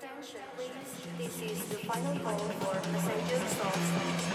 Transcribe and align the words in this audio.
Attention 0.00 0.40
please, 0.56 0.88
this 1.18 1.36
is 1.44 1.60
the 1.68 1.76
final 1.84 2.16
call 2.20 2.38
for 2.38 2.72
passenger 2.88 3.36
stops. 3.52 3.84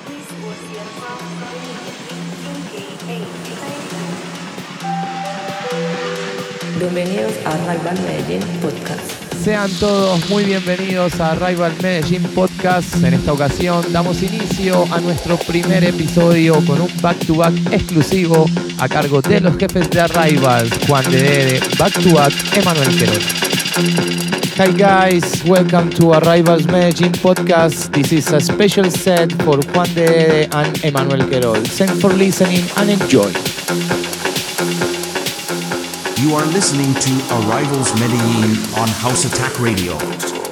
Please 0.05 0.29
board 0.37 0.57
the 0.61 0.77
aircraft 0.77 1.25
immediately 1.41 2.21
in 2.45 2.57
gate 2.69 3.01
8. 3.09 3.25
Thank 3.65 3.89
you. 3.89 4.05
Bienvenidos 6.77 7.33
a 7.45 7.57
Rival 7.65 7.97
Medellín 8.05 8.43
Podcast. 8.61 9.09
Sean 9.43 9.71
todos 9.79 10.29
muy 10.29 10.43
bienvenidos 10.43 11.19
a 11.19 11.33
Rival 11.33 11.73
Medellín 11.81 12.21
Podcast. 12.35 13.03
En 13.03 13.15
esta 13.15 13.33
ocasión 13.33 13.91
damos 13.91 14.21
inicio 14.21 14.85
a 14.93 14.99
nuestro 15.01 15.37
primer 15.37 15.83
episodio 15.83 16.63
con 16.67 16.79
un 16.79 16.91
back-to-back 17.01 17.73
exclusivo 17.73 18.45
a 18.77 18.87
cargo 18.87 19.19
de 19.23 19.41
los 19.41 19.57
jefes 19.57 19.89
de 19.89 20.05
Rivals, 20.09 20.69
Juan 20.87 21.09
de 21.09 21.23
Dede, 21.23 21.59
back-to-back, 21.79 22.55
Emanuel 22.55 22.95
Querol. 22.99 24.44
Hi 24.57 24.71
guys, 24.71 25.43
welcome 25.43 25.89
to 25.99 26.11
Arrivals 26.13 26.65
Medellín 26.67 27.11
podcast. 27.11 27.91
This 27.93 28.13
is 28.13 28.31
a 28.31 28.39
special 28.39 28.89
set 28.89 29.33
for 29.43 29.57
Juan 29.73 29.87
de 29.93 30.47
and 30.55 30.81
Emmanuel 30.81 31.27
Querol. 31.27 31.61
Thanks 31.67 31.99
for 31.99 32.07
listening 32.07 32.63
and 32.77 32.89
enjoy. 32.89 33.31
You 36.23 36.35
are 36.35 36.45
listening 36.53 36.93
to 36.93 37.11
Arrivals 37.35 37.93
Medellin 37.99 38.55
on 38.79 38.87
House 39.03 39.25
Attack 39.25 39.59
Radio. 39.59 40.44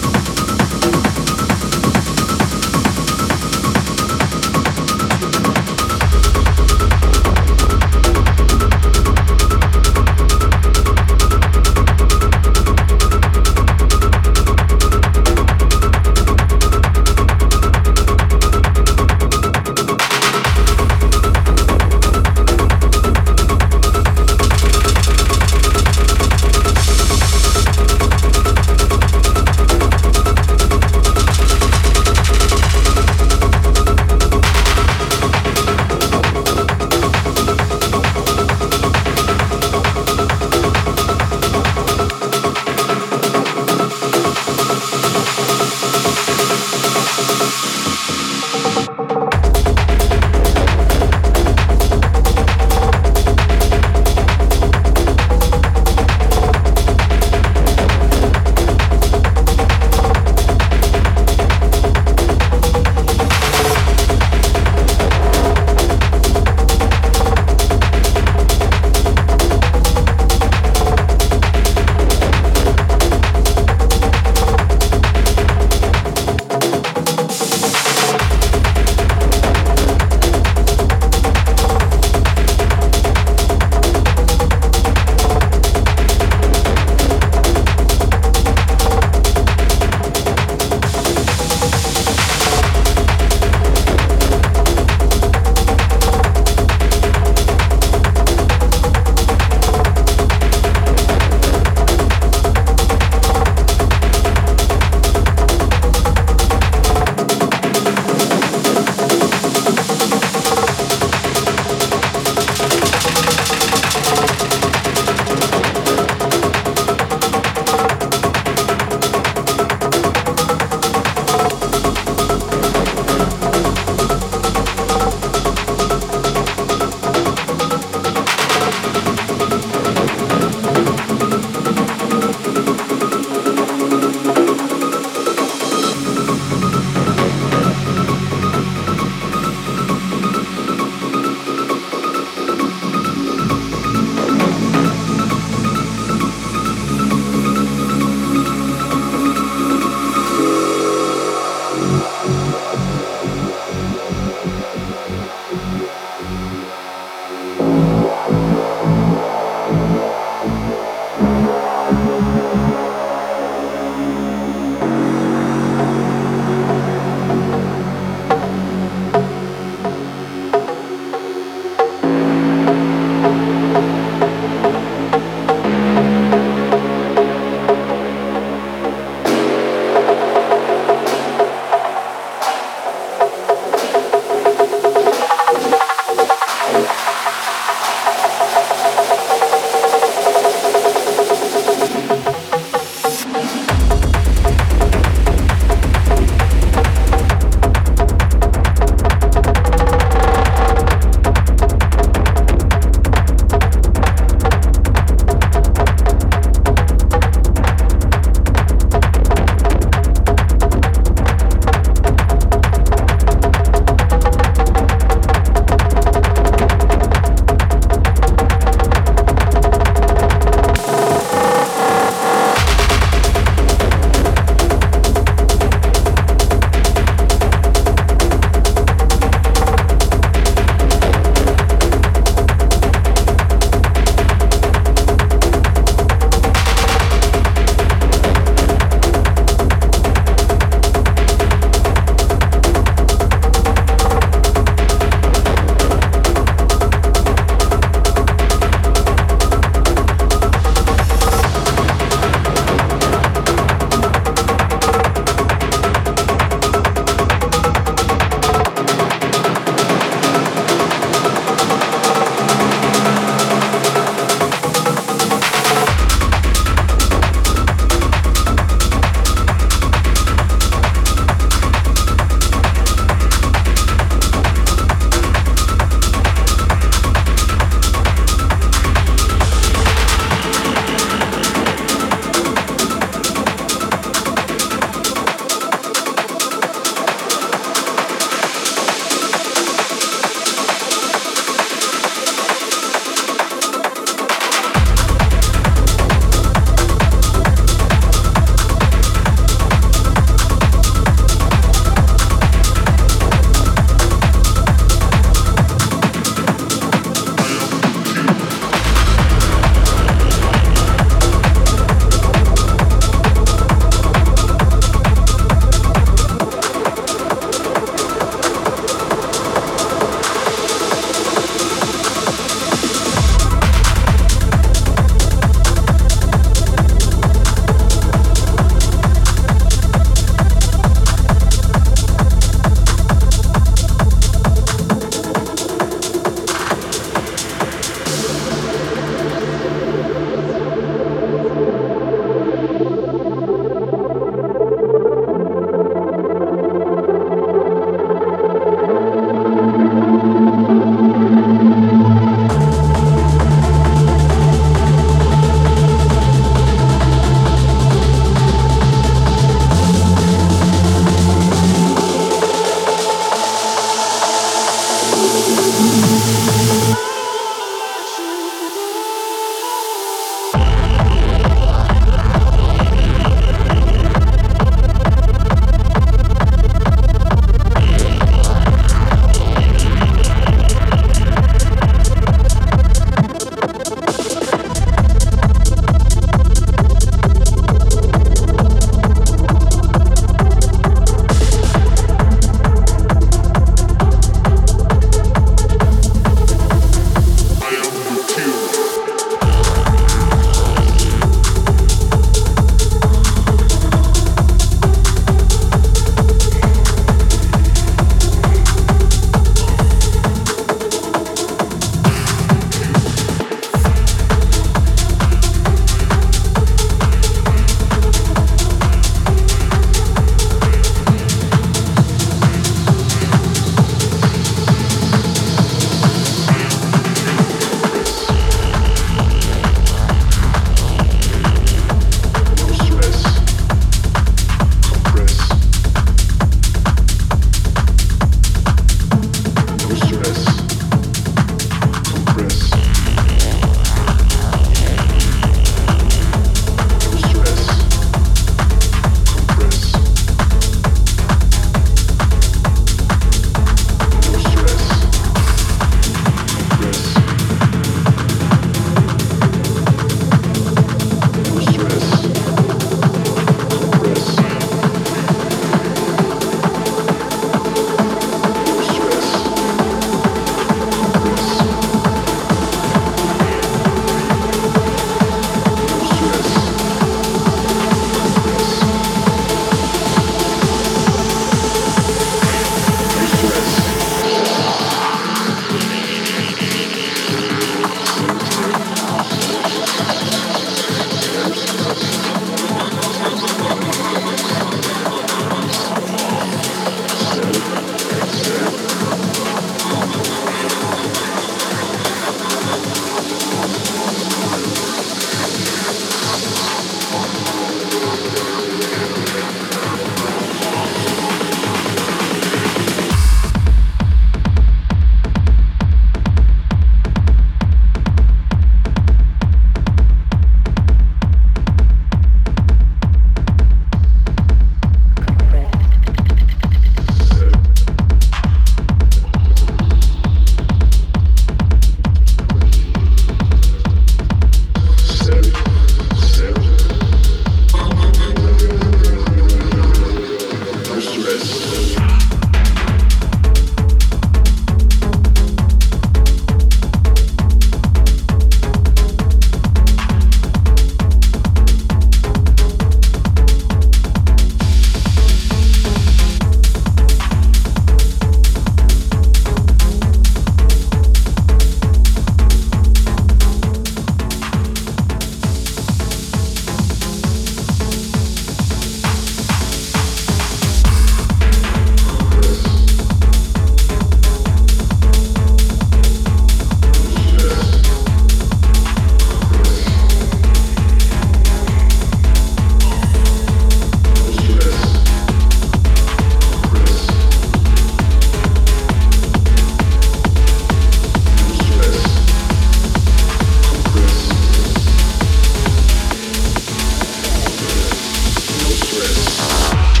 Progress. 599.01 600.00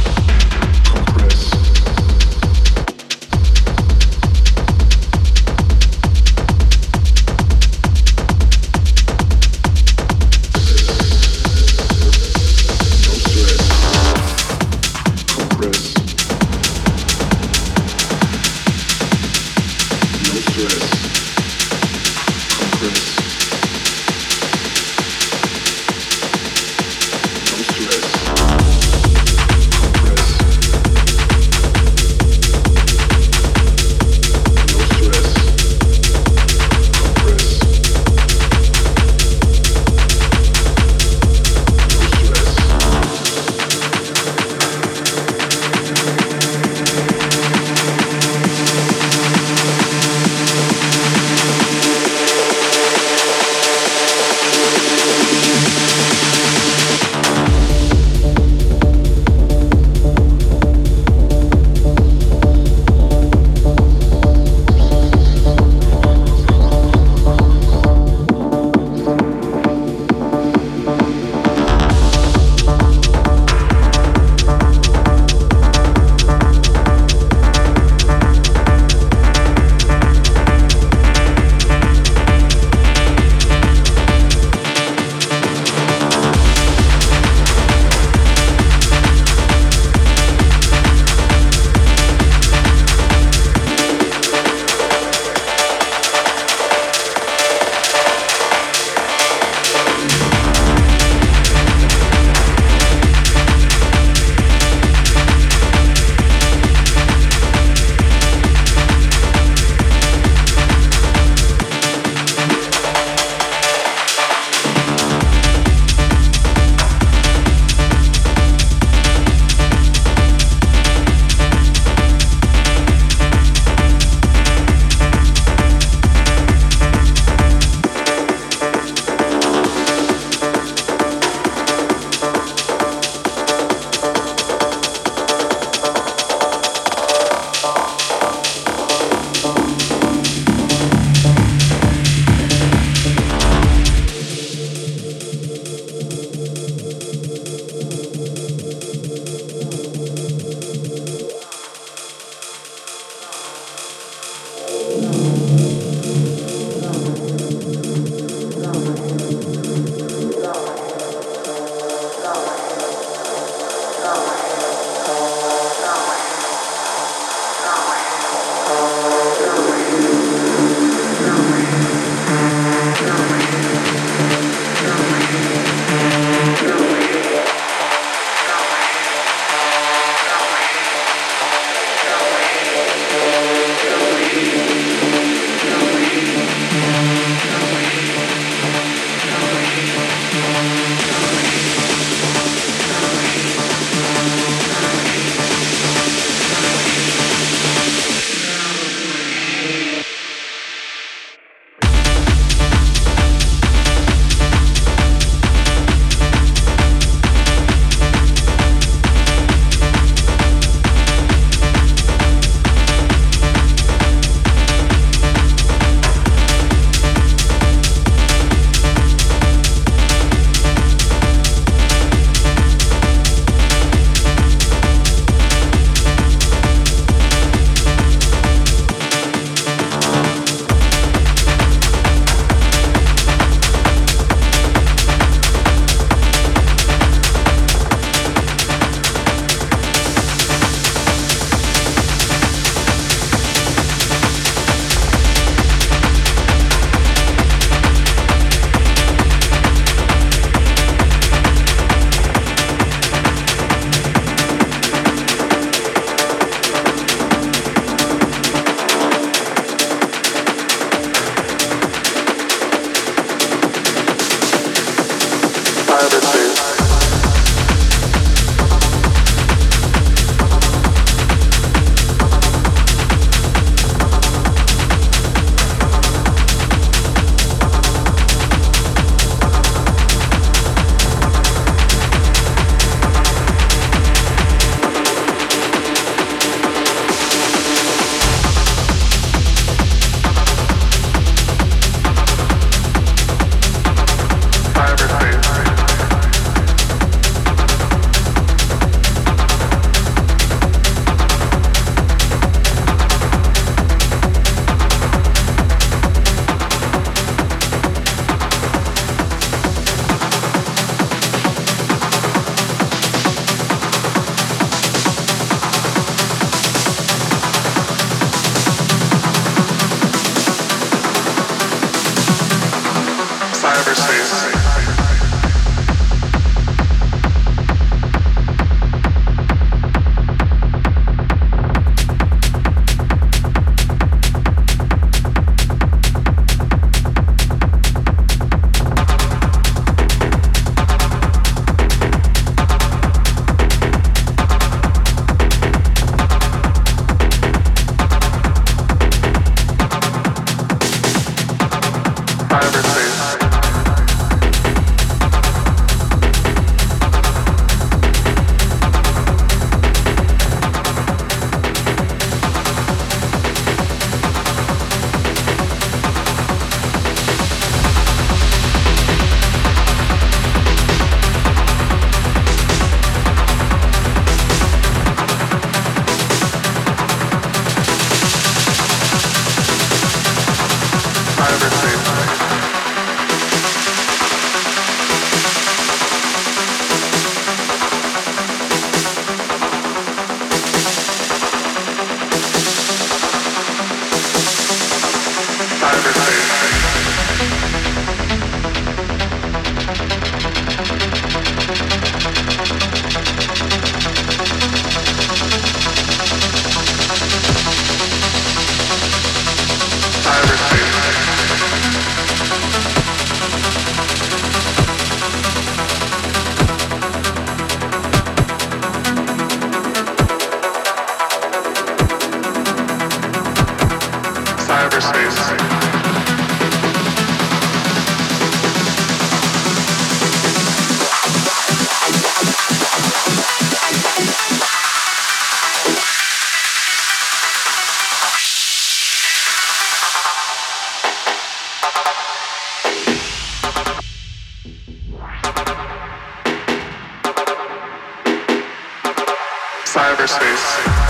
Cyberspace. 449.85 451.00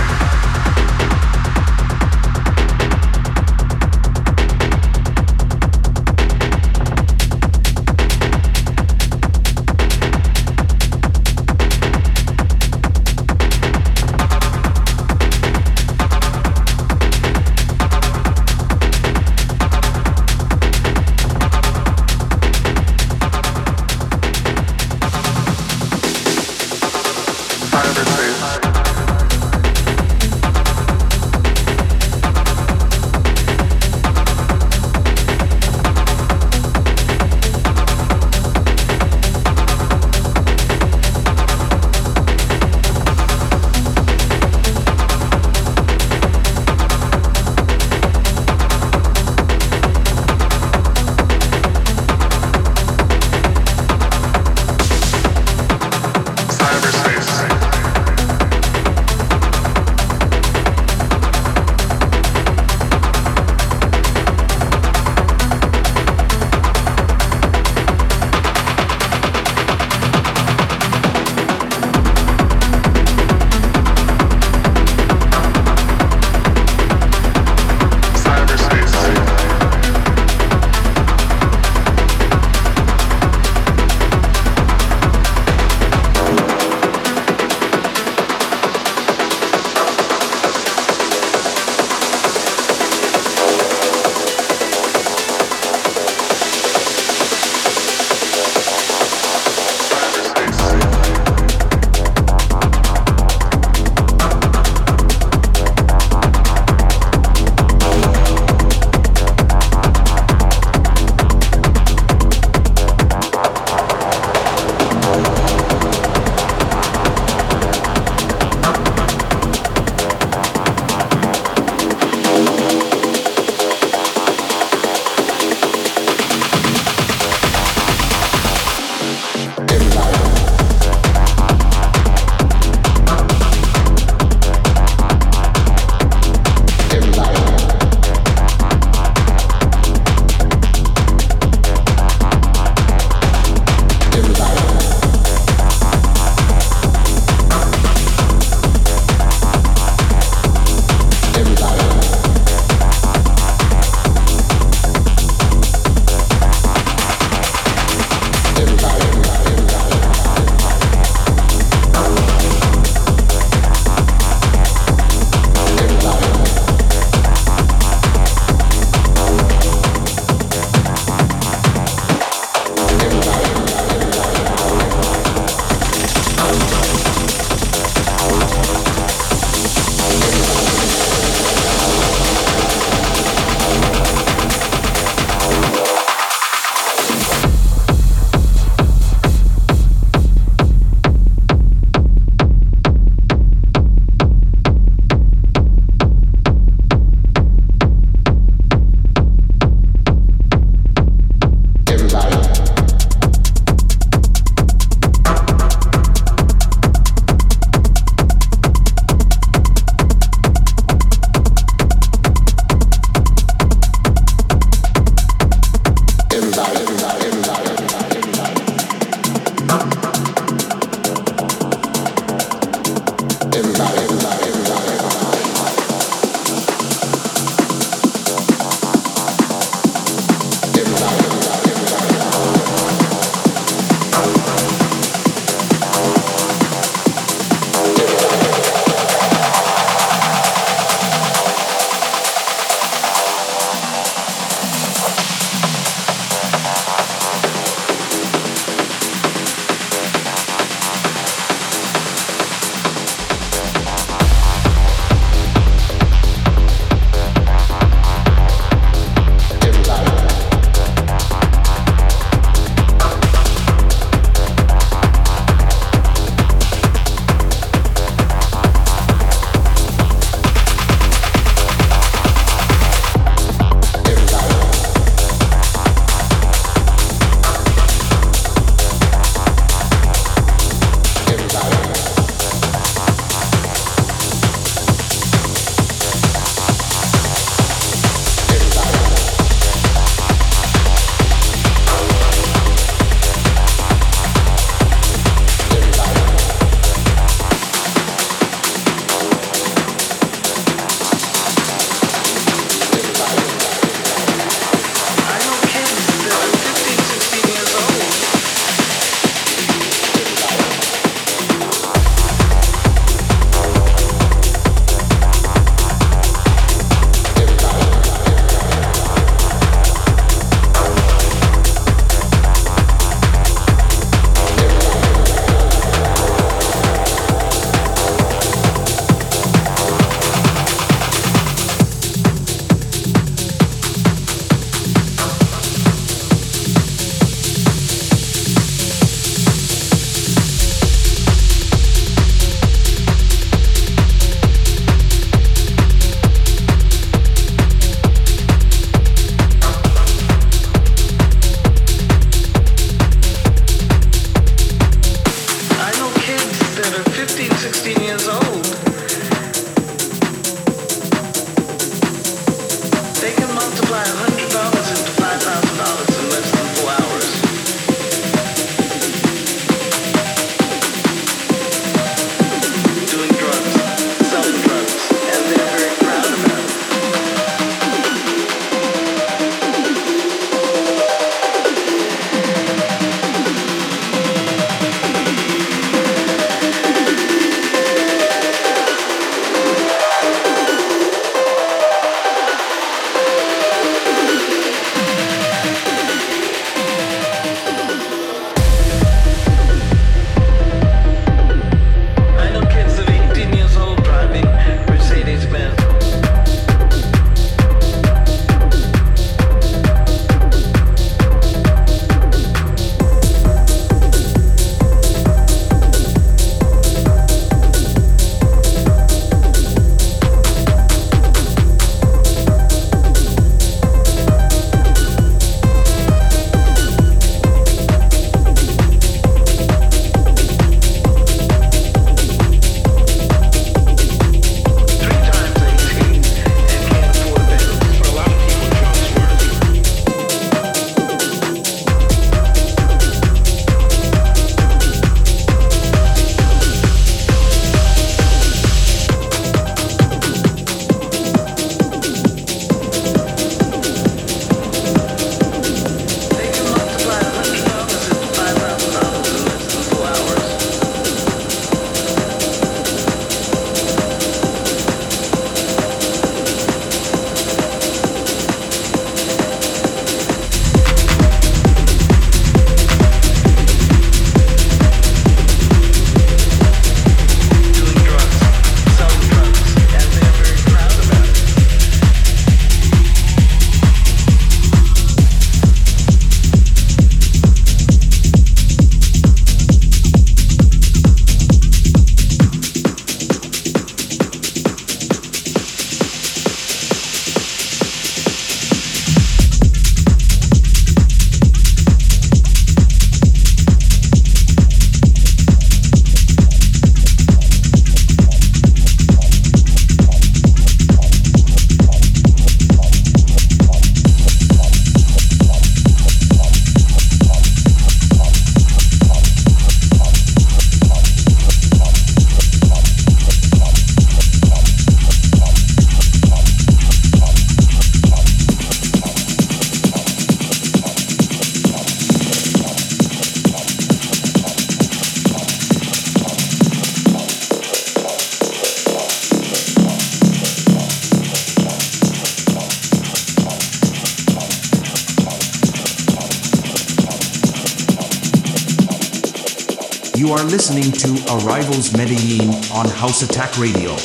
You 550.21 550.33
are 550.33 550.43
listening 550.43 550.91
to 550.91 551.33
Arrivals 551.33 551.97
Medellin 551.97 552.53
on 552.71 552.87
House 552.87 553.23
Attack 553.23 553.57
Radio. 553.57 553.97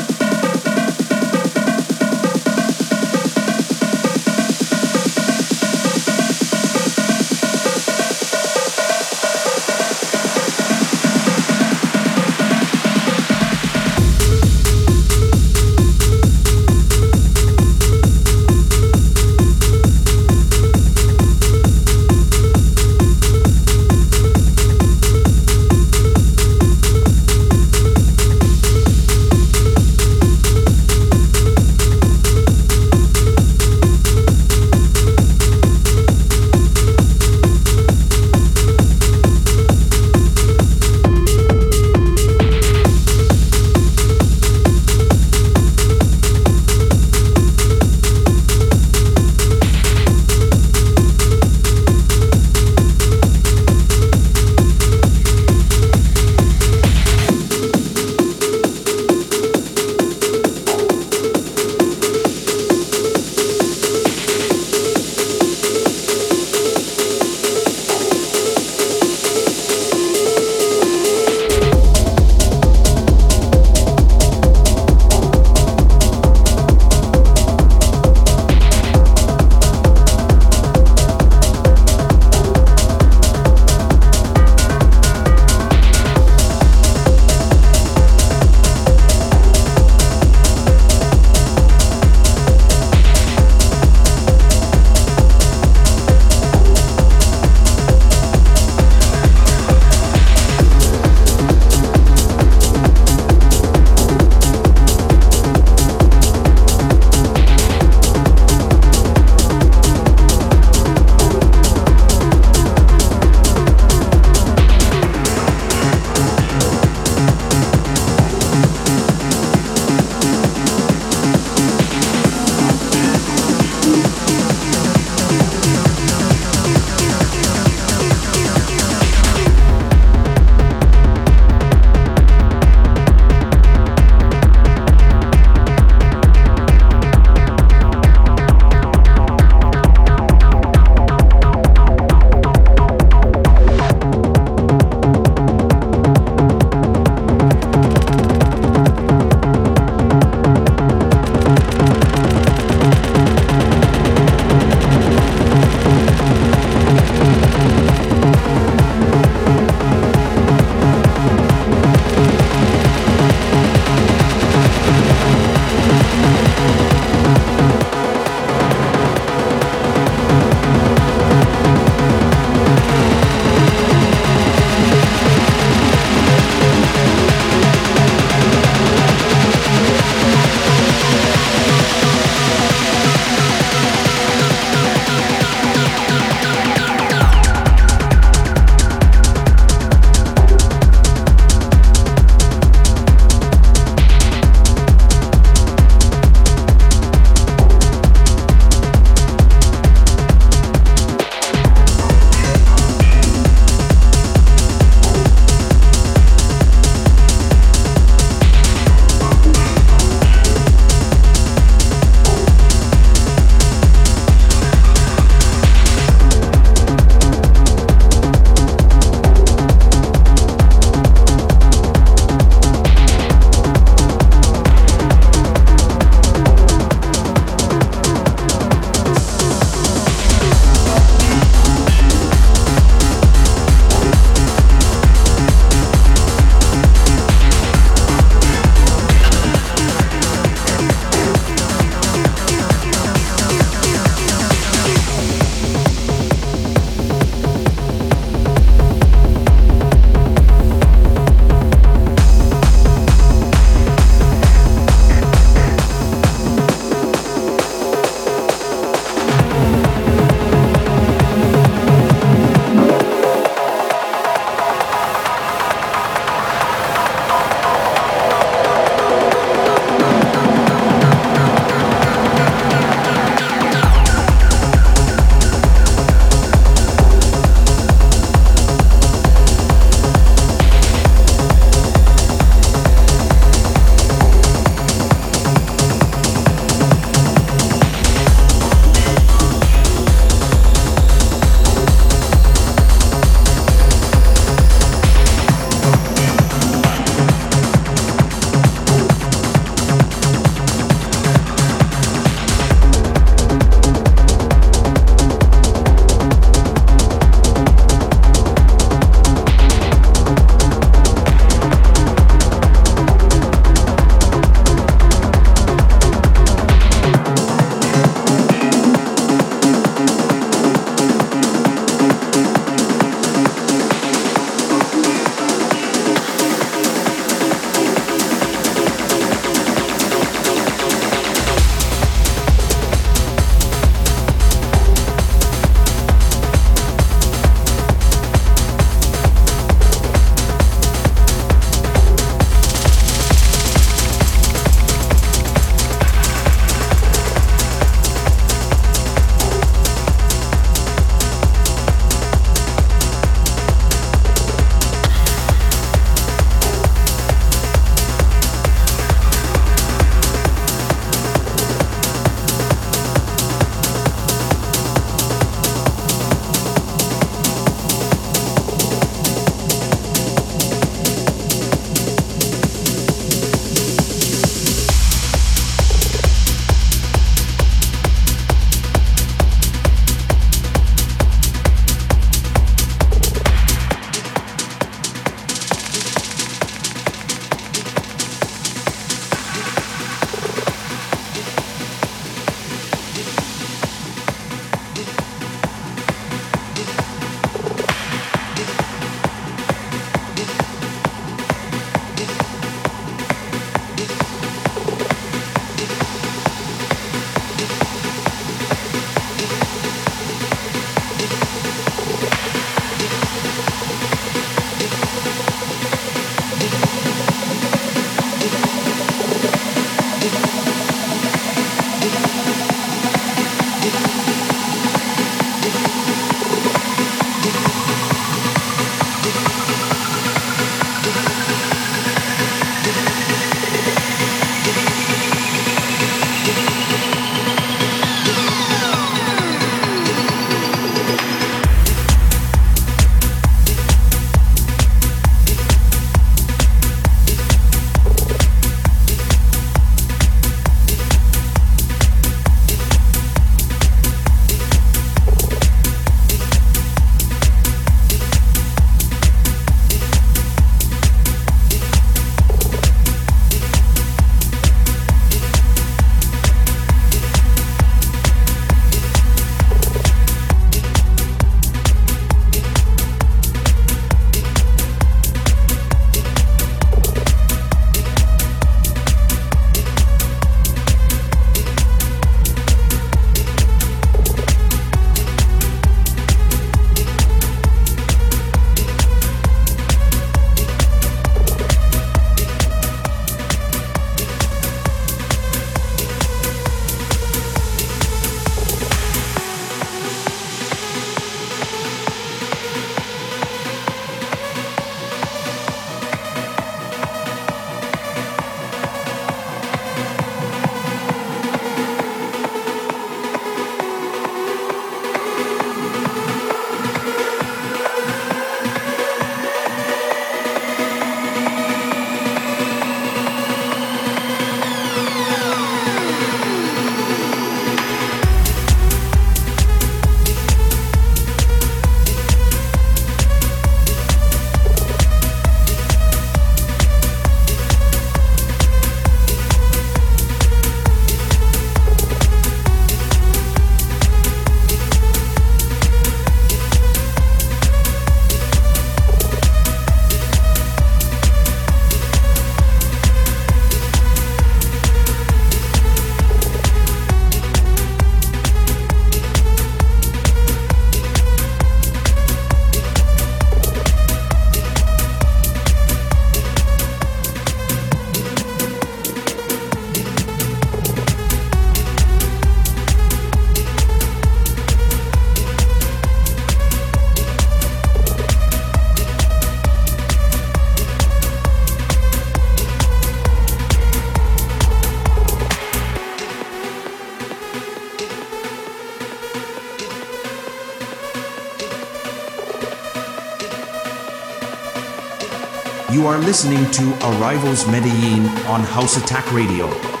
Are 596.11 596.19
listening 596.19 596.69
to 596.71 596.91
Arrivals 597.07 597.65
Medellin 597.67 598.25
on 598.47 598.59
House 598.63 598.97
Attack 598.97 599.31
Radio. 599.31 600.00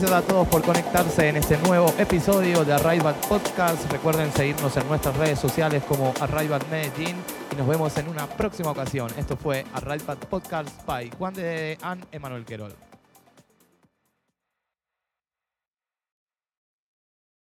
Gracias 0.00 0.24
a 0.24 0.26
todos 0.26 0.48
por 0.48 0.62
conectarse 0.62 1.28
en 1.28 1.36
este 1.36 1.58
nuevo 1.58 1.92
episodio 1.98 2.64
de 2.64 2.72
Arrival 2.72 3.14
Podcast. 3.28 3.90
Recuerden 3.92 4.32
seguirnos 4.32 4.74
en 4.76 4.88
nuestras 4.88 5.14
redes 5.16 5.38
sociales 5.38 5.82
como 5.86 6.14
Arrival 6.20 6.62
Medellín 6.70 7.16
y 7.52 7.56
nos 7.56 7.68
vemos 7.68 7.96
en 7.98 8.08
una 8.08 8.26
próxima 8.26 8.70
ocasión. 8.70 9.10
Esto 9.18 9.36
fue 9.36 9.64
Arrival 9.74 10.16
Podcast 10.30 10.86
by 10.86 11.10
Juan 11.18 11.34
de 11.34 11.76
An 11.82 12.00
Emanuel 12.12 12.46
Querol. 12.46 12.89